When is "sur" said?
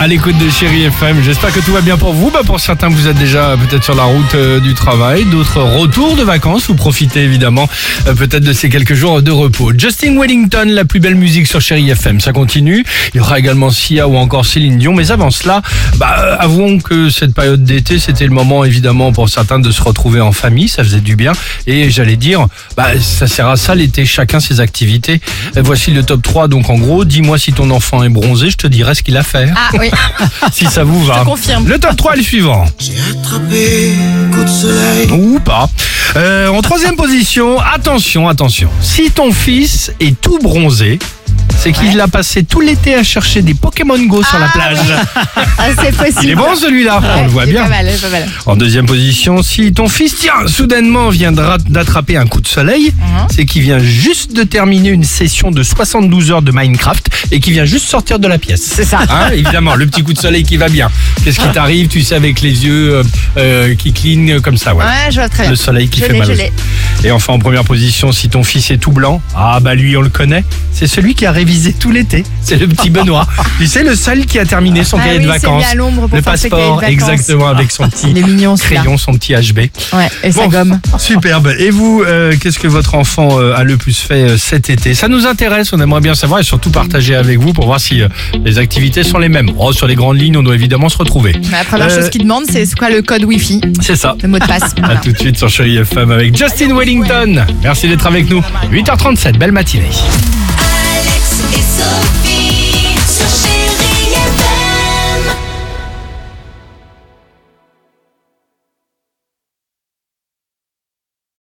3.82-3.94, 11.46-11.60, 44.22-44.38, 89.74-89.86, 95.36-95.48